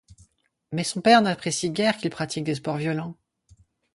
[0.71, 3.15] Mais son père n'apprécie guère qu'il pratique des sports violents.